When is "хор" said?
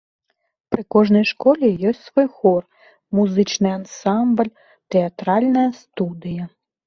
2.37-2.61